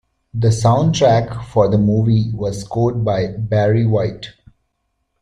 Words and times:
The 0.33 0.47
soundtrack 0.47 1.43
for 1.45 1.69
the 1.69 1.77
movie 1.77 2.31
was 2.33 2.61
scored 2.61 3.05
by 3.05 3.27
Barry 3.37 3.85
White. 3.85 4.29